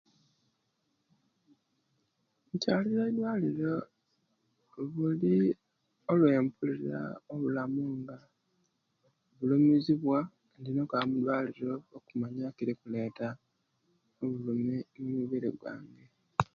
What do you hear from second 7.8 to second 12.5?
nga bulumiziwa inina okwaba mudwaliro okumanya